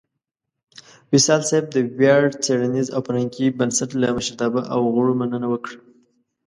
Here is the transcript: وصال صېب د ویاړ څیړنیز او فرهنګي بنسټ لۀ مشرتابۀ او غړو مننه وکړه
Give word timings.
وصال 1.13 1.41
صېب 1.49 1.65
د 1.71 1.77
ویاړ 1.99 2.23
څیړنیز 2.43 2.87
او 2.95 2.99
فرهنګي 3.07 3.47
بنسټ 3.57 3.89
لۀ 4.01 4.09
مشرتابۀ 4.17 4.61
او 4.73 4.79
غړو 4.93 5.13
مننه 5.21 5.47
وکړه 5.49 5.77